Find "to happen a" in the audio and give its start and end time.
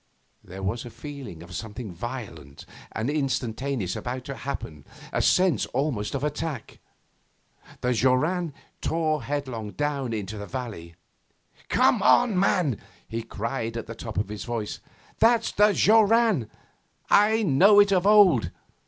4.25-5.21